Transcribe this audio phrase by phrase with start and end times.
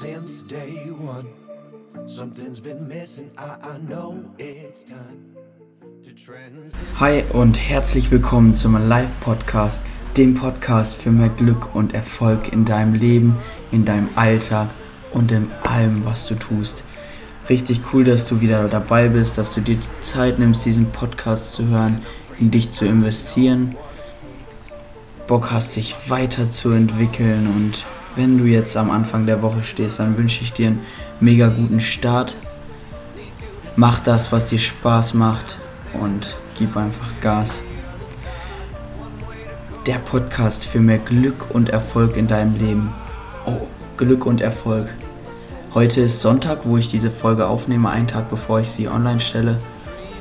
[0.00, 1.28] since day one.
[2.06, 5.36] Something's been missing, I, I know it's time.
[6.98, 9.86] Hi und herzlich willkommen zum Live-Podcast,
[10.16, 13.36] dem Podcast für mehr Glück und Erfolg in deinem Leben,
[13.70, 14.70] in deinem Alltag
[15.12, 16.82] und in allem, was du tust.
[17.48, 21.52] Richtig cool, dass du wieder dabei bist, dass du dir die Zeit nimmst, diesen Podcast
[21.52, 22.02] zu hören,
[22.40, 23.76] in dich zu investieren,
[25.28, 27.84] Bock hast, dich weiterzuentwickeln und
[28.16, 30.80] wenn du jetzt am Anfang der Woche stehst, dann wünsche ich dir einen
[31.20, 32.34] mega guten Start.
[33.76, 35.58] Mach das, was dir Spaß macht
[36.00, 37.62] und gib einfach Gas.
[39.86, 42.92] Der Podcast für mehr Glück und Erfolg in deinem Leben.
[43.46, 44.88] Oh, Glück und Erfolg.
[45.74, 49.58] Heute ist Sonntag, wo ich diese Folge aufnehme, einen Tag bevor ich sie online stelle.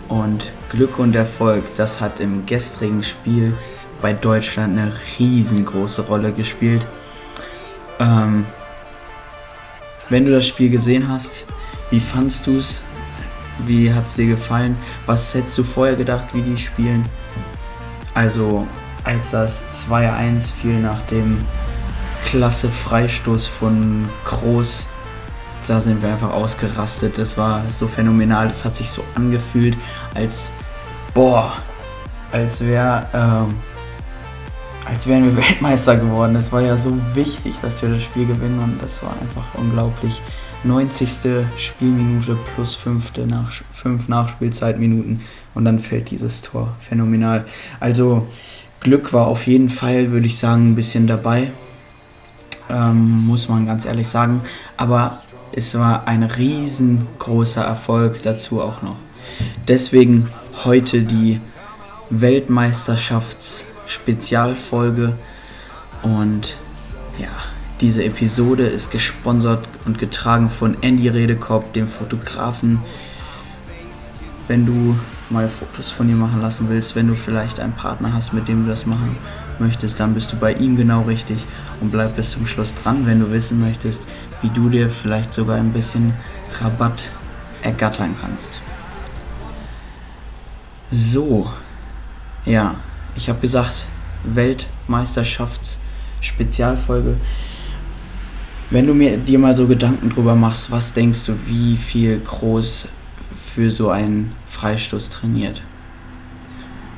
[0.10, 3.54] Und Glück und Erfolg, das hat im gestrigen Spiel
[4.02, 6.86] bei Deutschland eine riesengroße Rolle gespielt.
[8.00, 8.46] Ähm,
[10.10, 11.46] wenn du das Spiel gesehen hast,
[11.90, 12.82] wie fandst du es?
[13.66, 14.78] Wie hat es dir gefallen?
[15.06, 17.06] Was hättest du vorher gedacht, wie die spielen?
[18.14, 18.68] Also,
[19.04, 21.44] als das 2-1 fiel nach dem
[22.26, 24.88] klasse Freistoß von Groß,
[25.68, 27.18] da sind wir einfach ausgerastet.
[27.18, 28.48] Das war so phänomenal.
[28.48, 29.78] Das hat sich so angefühlt,
[30.14, 30.52] als,
[31.14, 31.54] boah,
[32.32, 33.56] als wäre, ähm,
[34.94, 36.36] als wären wir Weltmeister geworden.
[36.36, 40.22] Es war ja so wichtig, dass wir das Spiel gewinnen und das war einfach unglaublich.
[40.66, 41.44] 90.
[41.58, 45.22] Spielminute plus 5 nach, 5 Nachspielzeitminuten
[45.56, 46.76] und dann fällt dieses Tor.
[46.80, 47.44] Phänomenal.
[47.80, 48.28] Also
[48.82, 51.50] Glück war auf jeden Fall, würde ich sagen, ein bisschen dabei.
[52.70, 54.42] Ähm, muss man ganz ehrlich sagen.
[54.78, 58.98] Aber es war ein riesengroßer Erfolg dazu auch noch.
[59.68, 60.30] Deswegen
[60.64, 61.42] heute die
[63.94, 65.14] Weltmeisterschafts-Spezialfolge.
[66.02, 66.58] Und
[67.20, 67.30] ja,
[67.82, 72.80] diese Episode ist gesponsert und getragen von Andy Redekopp, dem Fotografen.
[74.48, 74.96] Wenn du
[75.30, 78.66] mal Fotos von dir machen lassen willst, wenn du vielleicht einen Partner hast, mit dem
[78.66, 79.16] du das machen
[79.60, 81.46] möchtest, dann bist du bei ihm genau richtig
[81.80, 84.04] und bleib bis zum Schluss dran, wenn du wissen möchtest,
[84.42, 86.14] wie du dir vielleicht sogar ein bisschen
[86.60, 87.10] Rabatt
[87.62, 88.60] ergattern kannst.
[90.92, 91.50] So,
[92.46, 92.76] ja,
[93.16, 93.86] ich habe gesagt,
[94.24, 97.18] Weltmeisterschafts-Spezialfolge.
[98.70, 102.88] Wenn du mir dir mal so Gedanken drüber machst, was denkst du, wie viel groß
[103.54, 105.62] für so einen Freistoß trainiert?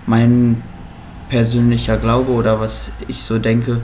[0.06, 0.62] Mein
[1.30, 3.82] persönlicher Glaube oder was ich so denke,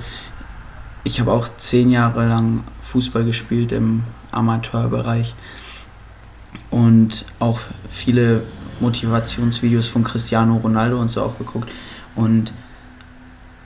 [1.03, 5.33] ich habe auch zehn Jahre lang Fußball gespielt im Amateurbereich
[6.69, 7.59] und auch
[7.89, 8.43] viele
[8.79, 11.69] Motivationsvideos von Cristiano Ronaldo und so auch geguckt.
[12.15, 12.53] Und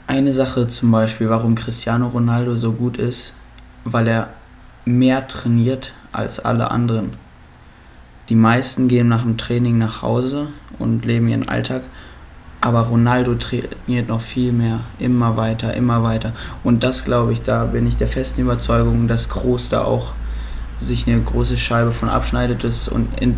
[0.07, 3.33] eine Sache zum Beispiel, warum Cristiano Ronaldo so gut ist,
[3.83, 4.29] weil er
[4.85, 7.13] mehr trainiert als alle anderen.
[8.29, 10.47] Die meisten gehen nach dem Training nach Hause
[10.79, 11.81] und leben ihren Alltag,
[12.61, 16.33] aber Ronaldo trainiert noch viel mehr, immer weiter, immer weiter.
[16.63, 20.13] Und das glaube ich, da bin ich der festen Überzeugung, dass Groß da auch
[20.79, 23.37] sich eine große Scheibe von abschneidet ist und, in,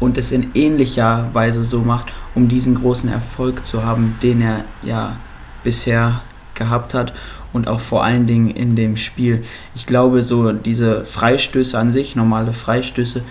[0.00, 4.64] und es in ähnlicher Weise so macht, um diesen großen Erfolg zu haben, den er
[4.82, 5.16] ja
[5.64, 6.22] bisher
[6.54, 7.12] gehabt hat
[7.52, 9.42] und auch vor allen Dingen in dem Spiel.
[9.74, 13.22] Ich glaube, so diese Freistöße an sich, normale Freistöße,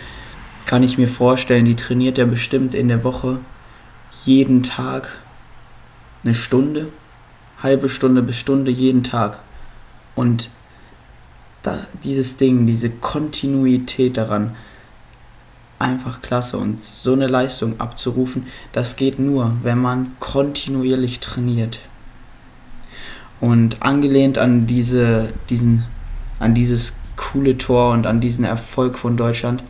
[0.66, 3.38] kann ich mir vorstellen, die trainiert er bestimmt in der Woche
[4.24, 5.12] jeden Tag
[6.24, 6.88] eine Stunde,
[7.62, 9.38] halbe Stunde bis Stunde jeden Tag.
[10.16, 10.50] Und
[11.62, 14.56] das, dieses Ding, diese Kontinuität daran,
[15.80, 16.58] einfach klasse.
[16.58, 21.80] Und so eine Leistung abzurufen, das geht nur, wenn man kontinuierlich trainiert.
[23.41, 25.86] Und angelehnt an diese, diesen,
[26.40, 29.63] an dieses coole Tor und an diesen Erfolg von Deutschland,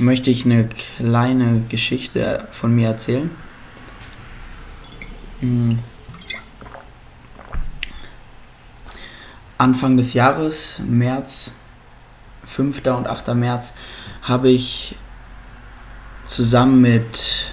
[0.00, 0.68] möchte ich eine
[0.98, 3.30] kleine Geschichte von mir erzählen.
[5.40, 5.78] Hm.
[9.58, 11.56] Anfang des Jahres, März,
[12.46, 12.84] 5.
[12.86, 13.34] und 8.
[13.34, 13.74] März,
[14.22, 14.96] habe ich
[16.26, 17.52] zusammen mit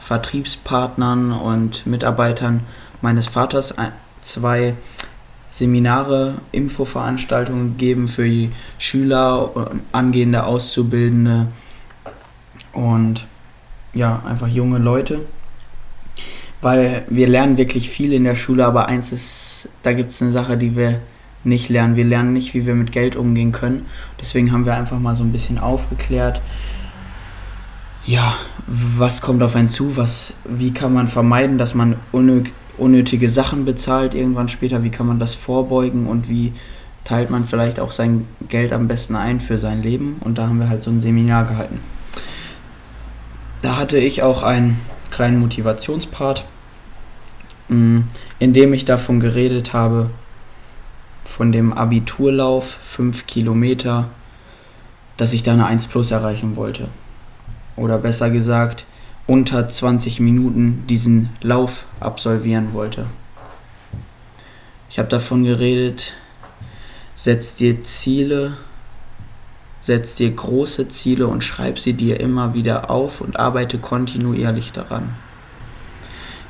[0.00, 2.60] Vertriebspartnern und Mitarbeitern
[3.00, 3.74] meines Vaters
[4.22, 4.74] zwei
[5.50, 11.46] Seminare, Infoveranstaltungen gegeben für die Schüler, angehende Auszubildende
[12.72, 13.26] und
[13.94, 15.20] ja, einfach junge Leute.
[16.60, 20.32] Weil wir lernen wirklich viel in der Schule, aber eins ist, da gibt es eine
[20.32, 21.00] Sache, die wir
[21.48, 21.96] nicht lernen.
[21.96, 23.86] Wir lernen nicht, wie wir mit Geld umgehen können.
[24.20, 26.40] Deswegen haben wir einfach mal so ein bisschen aufgeklärt,
[28.06, 28.34] ja,
[28.66, 34.14] was kommt auf einen zu, was, wie kann man vermeiden, dass man unnötige Sachen bezahlt
[34.14, 36.54] irgendwann später, wie kann man das vorbeugen und wie
[37.04, 40.16] teilt man vielleicht auch sein Geld am besten ein für sein Leben.
[40.20, 41.80] Und da haben wir halt so ein Seminar gehalten.
[43.60, 44.78] Da hatte ich auch einen
[45.10, 46.44] kleinen Motivationspart,
[47.68, 48.00] mm,
[48.38, 50.10] in dem ich davon geredet habe,
[51.28, 54.08] von dem Abiturlauf, 5 Kilometer,
[55.18, 56.88] dass ich da eine 1 Plus erreichen wollte.
[57.76, 58.86] Oder besser gesagt,
[59.26, 63.06] unter 20 Minuten diesen Lauf absolvieren wollte.
[64.88, 66.14] Ich habe davon geredet,
[67.14, 68.56] setz dir Ziele,
[69.80, 75.14] setz dir große Ziele und schreib sie dir immer wieder auf und arbeite kontinuierlich daran.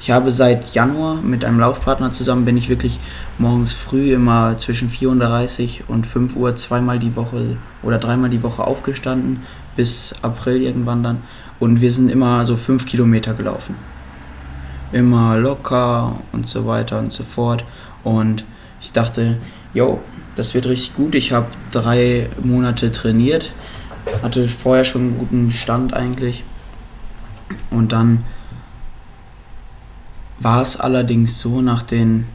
[0.00, 3.00] Ich habe seit Januar mit einem Laufpartner zusammen, bin ich wirklich
[3.36, 8.64] morgens früh immer zwischen 4.30 und 5 Uhr zweimal die Woche oder dreimal die Woche
[8.64, 9.42] aufgestanden,
[9.76, 11.22] bis April irgendwann dann.
[11.58, 13.74] Und wir sind immer so 5 Kilometer gelaufen.
[14.92, 17.64] Immer locker und so weiter und so fort.
[18.04, 18.44] Und
[18.80, 19.36] ich dachte,
[19.74, 20.00] yo,
[20.36, 21.16] das wird richtig gut.
[21.16, 23.52] Ich habe drei Monate trainiert,
[24.22, 26.44] hatte vorher schon einen guten Stand eigentlich.
[27.70, 28.24] Und dann
[30.40, 32.26] war es allerdings so, nach den,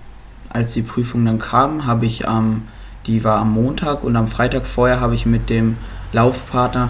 [0.49, 2.61] als die Prüfung dann kam, habe ich am, ähm,
[3.05, 5.77] die war am Montag und am Freitag vorher habe ich mit dem
[6.13, 6.89] Laufpartner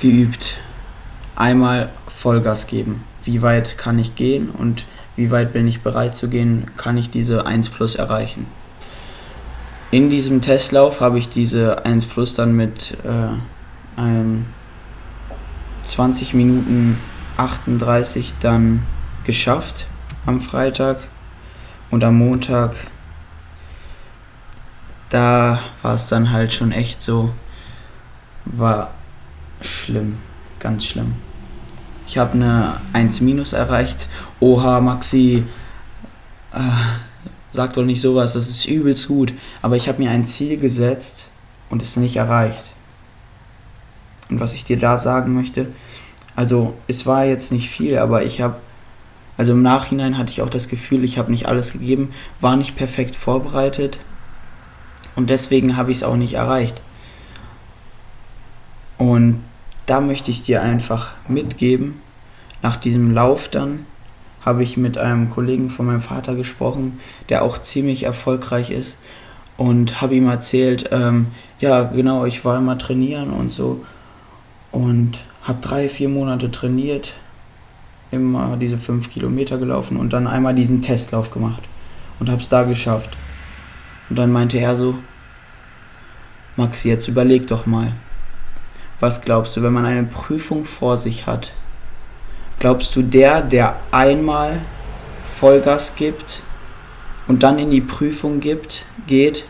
[0.00, 0.56] geübt.
[1.36, 3.04] Einmal Vollgas geben.
[3.22, 4.84] Wie weit kann ich gehen und
[5.16, 8.46] wie weit bin ich bereit zu gehen, kann ich diese 1 Plus erreichen.
[9.90, 14.46] In diesem Testlauf habe ich diese 1 Plus dann mit äh, einem
[15.84, 16.98] 20 Minuten
[17.36, 18.82] 38 dann
[19.28, 19.84] geschafft
[20.24, 20.96] am Freitag
[21.90, 22.74] und am Montag,
[25.10, 27.28] da war es dann halt schon echt so,
[28.46, 28.90] war
[29.60, 30.16] schlimm,
[30.60, 31.14] ganz schlimm.
[32.06, 34.08] Ich habe eine 1 minus erreicht.
[34.40, 35.44] Oha, Maxi,
[36.54, 36.58] äh,
[37.50, 39.34] sag doch nicht sowas, das ist übelst gut.
[39.60, 41.26] Aber ich habe mir ein Ziel gesetzt
[41.68, 42.64] und es nicht erreicht.
[44.30, 45.66] Und was ich dir da sagen möchte,
[46.34, 48.56] also es war jetzt nicht viel, aber ich habe
[49.38, 52.76] also im Nachhinein hatte ich auch das Gefühl, ich habe nicht alles gegeben, war nicht
[52.76, 54.00] perfekt vorbereitet
[55.16, 56.82] und deswegen habe ich es auch nicht erreicht.
[58.98, 59.40] Und
[59.86, 62.00] da möchte ich dir einfach mitgeben,
[62.62, 63.86] nach diesem Lauf dann
[64.44, 66.98] habe ich mit einem Kollegen von meinem Vater gesprochen,
[67.28, 68.98] der auch ziemlich erfolgreich ist
[69.56, 71.28] und habe ihm erzählt, ähm,
[71.60, 73.84] ja genau, ich war immer trainieren und so
[74.72, 77.12] und habe drei, vier Monate trainiert,
[78.10, 81.62] immer diese fünf Kilometer gelaufen und dann einmal diesen Testlauf gemacht
[82.18, 83.16] und habe es da geschafft.
[84.08, 84.94] Und dann meinte er so,
[86.56, 87.92] Max, jetzt überleg doch mal,
[89.00, 91.52] was glaubst du, wenn man eine Prüfung vor sich hat?
[92.58, 94.60] Glaubst du, der, der einmal
[95.24, 96.42] Vollgas gibt
[97.28, 99.44] und dann in die Prüfung gibt, geht,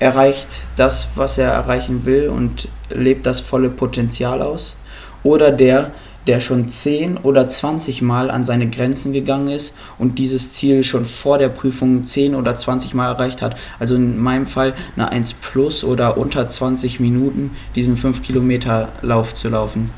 [0.00, 4.76] erreicht das, was er erreichen will und lebt das volle Potenzial aus?
[5.22, 5.92] Oder der,
[6.26, 11.04] der schon 10 oder 20 Mal an seine Grenzen gegangen ist und dieses Ziel schon
[11.04, 13.56] vor der Prüfung 10 oder 20 Mal erreicht hat.
[13.78, 19.34] Also in meinem Fall eine 1 plus oder unter 20 Minuten diesen 5 Kilometer Lauf
[19.34, 19.90] zu laufen.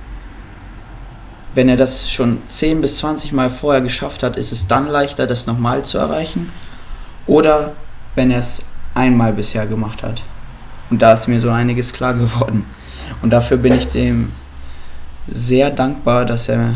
[1.54, 5.26] Wenn er das schon 10 bis 20 Mal vorher geschafft hat, ist es dann leichter,
[5.26, 6.50] das nochmal zu erreichen.
[7.26, 7.74] Oder
[8.16, 8.62] wenn er es
[8.94, 10.22] einmal bisher gemacht hat.
[10.90, 12.64] Und da ist mir so einiges klar geworden.
[13.22, 14.32] Und dafür bin ich dem
[15.26, 16.74] sehr dankbar, dass er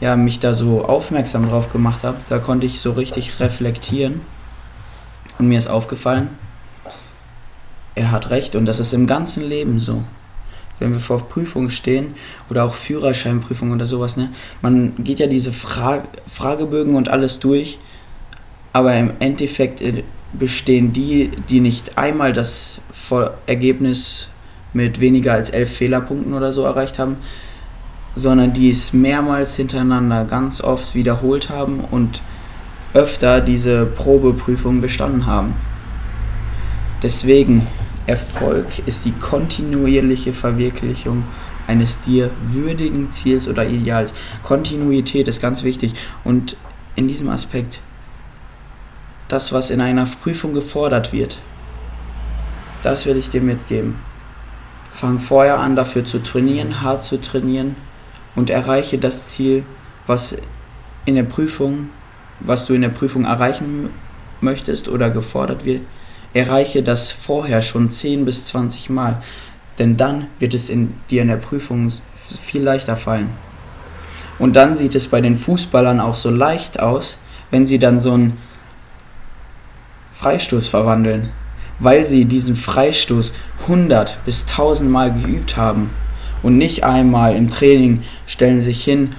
[0.00, 2.16] ja, mich da so aufmerksam drauf gemacht hat.
[2.28, 4.20] Da konnte ich so richtig reflektieren.
[5.38, 6.28] Und mir ist aufgefallen,
[7.94, 10.02] er hat recht und das ist im ganzen Leben so.
[10.78, 12.14] Wenn wir vor Prüfungen stehen
[12.50, 14.30] oder auch Führerscheinprüfungen oder sowas, ne?
[14.60, 17.78] Man geht ja diese Fra Fragebögen und alles durch,
[18.72, 22.80] aber im Endeffekt äh, bestehen die, die nicht einmal das
[23.46, 24.28] Ergebnis
[24.72, 27.18] mit weniger als elf Fehlerpunkten oder so erreicht haben,
[28.16, 32.20] sondern die es mehrmals hintereinander ganz oft wiederholt haben und
[32.92, 35.54] öfter diese Probeprüfung bestanden haben.
[37.02, 37.66] Deswegen,
[38.06, 41.24] Erfolg ist die kontinuierliche Verwirklichung
[41.66, 44.14] eines dir würdigen Ziels oder Ideals.
[44.42, 46.56] Kontinuität ist ganz wichtig und
[46.96, 47.80] in diesem Aspekt
[49.28, 51.38] das, was in einer Prüfung gefordert wird,
[52.82, 53.96] das will ich dir mitgeben.
[54.92, 57.74] Fang vorher an, dafür zu trainieren, hart zu trainieren
[58.34, 59.64] und erreiche das Ziel,
[60.06, 60.36] was
[61.04, 61.90] in der Prüfung,
[62.40, 63.90] was du in der Prüfung erreichen
[64.40, 65.82] möchtest oder gefordert wird,
[66.32, 69.22] erreiche das vorher schon 10 bis 20 Mal,
[69.78, 71.92] denn dann wird es in dir in der Prüfung
[72.42, 73.30] viel leichter fallen.
[74.38, 77.18] Und dann sieht es bei den Fußballern auch so leicht aus,
[77.50, 78.36] wenn sie dann so einen
[80.14, 81.30] Freistoß verwandeln.
[81.78, 85.90] weil sie diesen Freistoß 100 bis 1000 Mal geübt haben
[86.44, 89.14] und nicht einmal im Training stellen sich hin,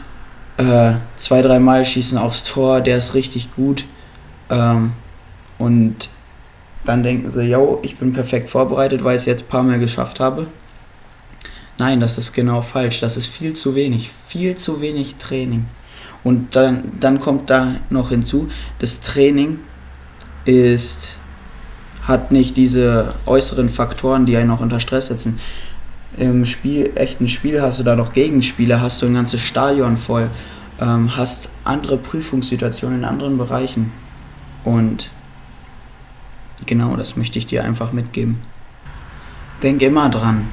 [0.58, 3.84] äh, zwei, drei Mal schießen aufs Tor, der ist richtig gut
[4.50, 4.94] ähm,
[5.58, 6.08] und
[6.86, 9.79] dann denken sie, yo, ich bin perfekt vorbereitet, weil ich es jetzt ein paar Mal
[9.79, 10.48] geschafft habe.
[11.77, 13.01] Nein, das ist genau falsch.
[13.01, 14.12] Das ist viel zu wenig.
[14.27, 15.65] Viel zu wenig Training.
[16.24, 19.60] Und dann, dann kommt da noch hinzu, das Training
[20.46, 21.17] ist,
[22.03, 25.39] hat nicht diese äußeren Faktoren, die einen auch unter Stress setzen.
[26.17, 30.29] Im Spiel, echten Spiel hast du da noch Gegenspieler, hast du ein ganzes Stadion voll,
[30.79, 33.91] ähm, hast andere Prüfungssituationen in anderen Bereichen.
[34.63, 35.10] Und
[36.65, 38.41] genau das möchte ich dir einfach mitgeben.
[39.62, 40.48] Denk immer dran,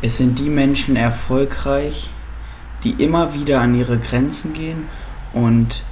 [0.00, 2.10] es sind die Menschen erfolgreich,
[2.82, 4.84] die immer wieder an ihre Grenzen gehen
[5.32, 5.82] und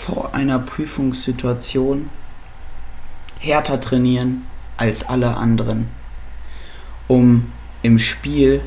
[0.00, 2.08] vor einer Prüfungssituation
[3.40, 5.88] härter trainieren als alle anderen,
[7.08, 7.52] um
[7.84, 8.60] im Spiel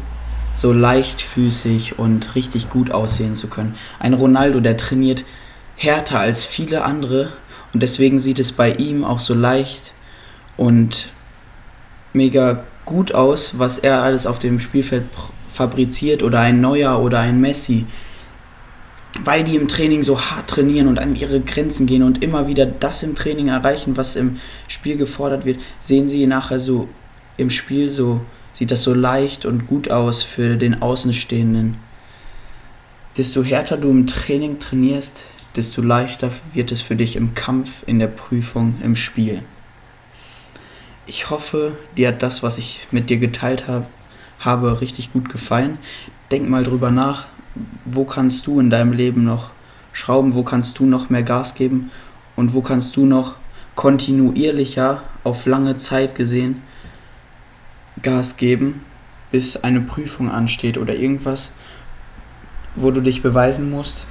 [0.53, 3.75] so leichtfüßig und richtig gut aussehen zu können.
[3.99, 5.25] Ein Ronaldo, der trainiert
[5.75, 7.33] härter als viele andere
[7.73, 9.91] und deswegen sieht es bei ihm auch so leicht
[10.55, 11.09] und
[12.13, 15.03] mega gut aus, was er alles auf dem Spielfeld
[15.51, 17.85] fabriziert oder ein Neuer oder ein Messi.
[19.23, 22.65] Weil die im Training so hart trainieren und an ihre Grenzen gehen und immer wieder
[22.65, 26.87] das im Training erreichen, was im Spiel gefordert wird, sehen sie nachher so
[27.35, 28.21] im Spiel so,
[28.57, 31.75] sieht das so leicht und gut aus für den Außenstehenden.
[33.15, 37.99] Desto härter du im Training trainierst, desto leichter wird es für dich im Kampf, in
[37.99, 39.43] der Prüfung, im Spiel.
[41.05, 43.85] Ich hoffe, dir hat das, was ich mit dir geteilt habe,
[44.39, 45.77] habe richtig gut gefallen.
[46.31, 47.27] Denk mal drüber nach,
[47.85, 49.51] wo kannst du in deinem Leben noch
[49.93, 51.91] schrauben, wo kannst du noch mehr Gas geben
[52.35, 53.35] und wo kannst du noch
[53.75, 56.63] kontinuierlicher auf lange Zeit gesehen
[58.01, 58.81] Gas geben,
[59.31, 61.53] bis eine Prüfung ansteht oder irgendwas,
[62.75, 64.05] wo du dich beweisen musst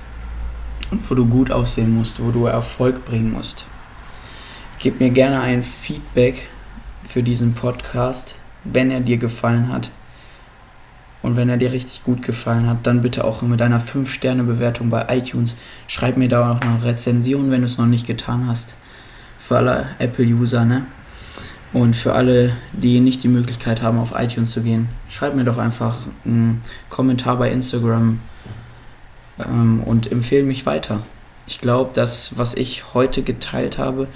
[0.90, 3.64] und wo du gut aussehen musst, wo du Erfolg bringen musst.
[4.78, 6.48] Gib mir gerne ein Feedback
[7.08, 9.90] für diesen Podcast, wenn er dir gefallen hat.
[11.22, 15.06] Und wenn er dir richtig gut gefallen hat, dann bitte auch mit einer 5-Sterne-Bewertung bei
[15.08, 15.56] iTunes.
[15.88, 18.74] Schreib mir da auch noch eine Rezension, wenn du es noch nicht getan hast.
[19.38, 20.84] Für alle Apple-User, ne?
[21.76, 25.58] Und für alle, die nicht die Möglichkeit haben, auf iTunes zu gehen, schreib mir doch
[25.58, 28.18] einfach einen Kommentar bei Instagram
[29.38, 31.02] ähm, und empfehle mich weiter.
[31.46, 34.08] Ich glaube, das, was ich heute geteilt habe,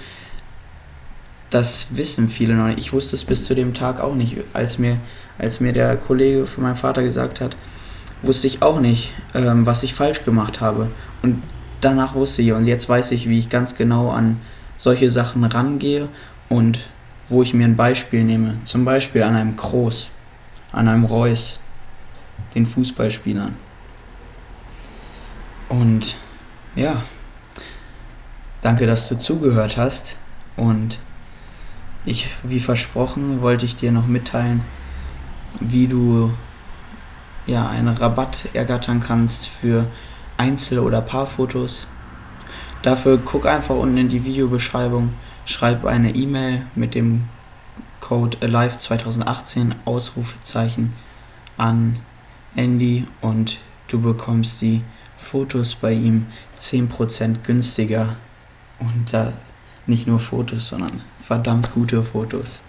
[1.51, 2.79] das wissen viele noch nicht.
[2.79, 4.37] Ich wusste es bis zu dem Tag auch nicht.
[4.53, 4.97] Als mir,
[5.37, 7.55] als mir der Kollege von meinem Vater gesagt hat,
[8.23, 10.87] wusste ich auch nicht, ähm, was ich falsch gemacht habe.
[11.21, 11.43] Und
[11.79, 14.37] danach wusste ich und jetzt weiß ich, wie ich ganz genau an
[14.77, 16.07] solche Sachen rangehe
[16.49, 16.79] und
[17.31, 18.57] wo ich mir ein Beispiel nehme.
[18.65, 20.07] Zum Beispiel an einem Kroos,
[20.71, 21.59] an einem Reus,
[22.53, 23.55] den Fußballspielern.
[25.69, 26.15] Und
[26.75, 27.03] ja,
[28.61, 30.17] danke, dass du zugehört hast
[30.57, 30.99] und
[32.03, 34.61] ich, wie versprochen, wollte ich dir noch mitteilen,
[35.59, 36.33] wie du
[37.45, 39.85] ja, einen Rabatt ergattern kannst für
[40.37, 41.87] Einzel- oder Paarfotos.
[42.81, 45.13] Dafür guck einfach unten in die Videobeschreibung,
[45.51, 47.25] schreib eine E-Mail mit dem
[47.99, 50.93] Code Alive 2018 Ausrufezeichen
[51.57, 51.99] an
[52.55, 54.81] Andy und du bekommst die
[55.17, 56.25] Fotos bei ihm
[56.59, 58.15] 10% günstiger.
[58.79, 59.31] Und da
[59.85, 62.63] nicht nur Fotos, sondern verdammt gute Fotos.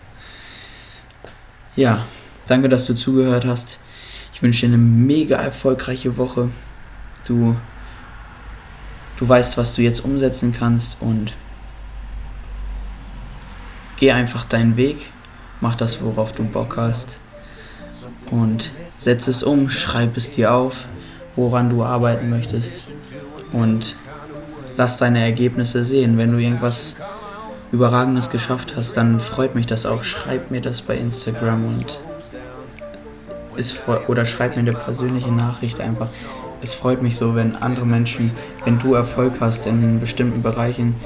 [1.74, 2.04] Ja,
[2.46, 3.78] danke, dass du zugehört hast.
[4.34, 6.50] Ich wünsche dir eine mega erfolgreiche Woche.
[7.26, 7.56] Du,
[9.18, 11.32] du weißt, was du jetzt umsetzen kannst und
[14.02, 14.96] geh einfach deinen Weg,
[15.60, 17.20] mach das, worauf du Bock hast
[18.32, 20.86] und setz es um, schreib es dir auf,
[21.36, 22.82] woran du arbeiten möchtest
[23.52, 23.94] und
[24.76, 26.18] lass deine Ergebnisse sehen.
[26.18, 26.96] Wenn du irgendwas
[27.70, 30.02] Überragendes geschafft hast, dann freut mich das auch.
[30.02, 32.00] Schreib mir das bei Instagram und
[33.56, 33.76] es
[34.08, 36.08] oder schreib mir eine persönliche Nachricht einfach.
[36.60, 38.32] Es freut mich so, wenn andere Menschen,
[38.64, 40.96] wenn du Erfolg hast in bestimmten Bereichen,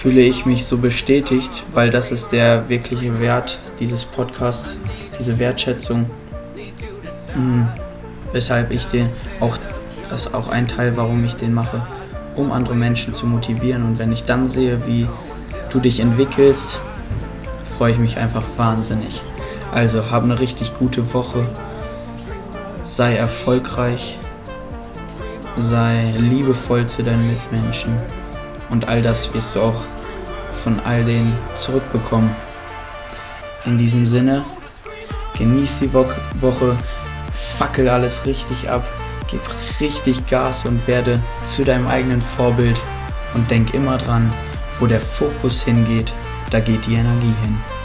[0.00, 4.76] fühle ich mich so bestätigt, weil das ist der wirkliche Wert dieses Podcasts,
[5.18, 6.08] diese Wertschätzung.
[7.34, 7.66] Mhm.
[8.32, 9.08] Weshalb ich den
[9.40, 9.58] auch,
[10.08, 11.82] das ist auch ein Teil, warum ich den mache
[12.38, 13.82] um andere Menschen zu motivieren.
[13.84, 15.08] Und wenn ich dann sehe, wie
[15.70, 16.80] du dich entwickelst,
[17.76, 19.20] freue ich mich einfach wahnsinnig.
[19.74, 21.44] Also hab eine richtig gute Woche,
[22.82, 24.18] sei erfolgreich,
[25.56, 27.96] sei liebevoll zu deinen Mitmenschen
[28.70, 29.84] und all das wirst du auch
[30.62, 32.30] von all denen zurückbekommen.
[33.64, 34.44] In diesem Sinne,
[35.36, 36.76] genieß die Woche,
[37.58, 38.84] fackel alles richtig ab,
[39.28, 39.40] gib
[39.80, 42.80] richtig Gas und werde zu deinem eigenen Vorbild
[43.34, 44.32] und denk immer dran,
[44.78, 46.12] wo der Fokus hingeht,
[46.50, 47.77] da geht die Energie hin.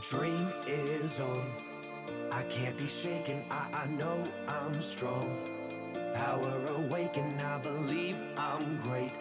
[0.00, 1.50] Dream is on.
[2.30, 3.44] I can't be shaken.
[3.50, 5.92] I, I know I'm strong.
[6.14, 7.40] Power awaken.
[7.40, 9.12] I believe I'm great.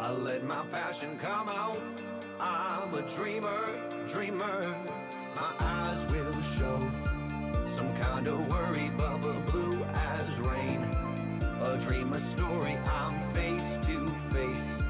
[0.00, 1.78] I let my passion come out.
[2.40, 3.60] I'm a dreamer,
[4.06, 4.74] dreamer.
[5.36, 6.90] My eyes will show
[7.64, 10.82] some kind of worry, bubble blue as rain.
[11.60, 12.76] A dream, a story.
[12.76, 14.82] I'm face to face.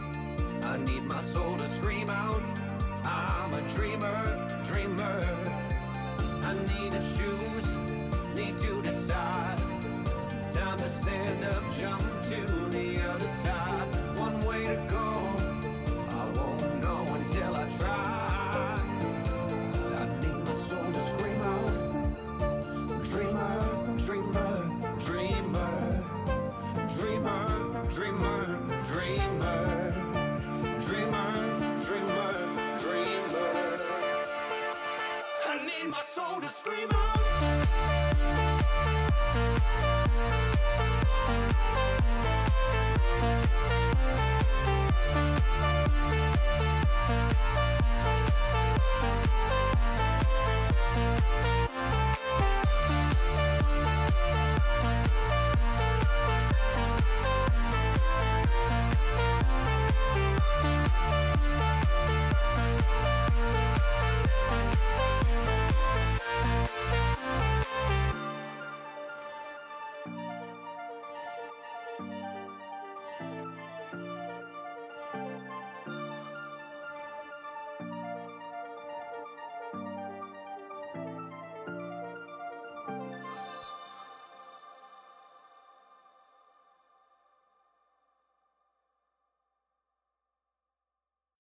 [0.62, 2.42] I need my soul to scream out.
[3.04, 5.26] I'm a dreamer, dreamer.
[6.42, 7.76] I need to choose,
[8.34, 9.58] need to decide.
[10.50, 12.40] Time to stand up, jump to
[12.70, 14.16] the other side.
[14.16, 15.06] One way to go,
[16.08, 18.13] I won't know until I try.